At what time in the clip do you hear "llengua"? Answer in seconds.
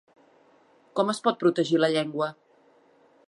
1.97-2.31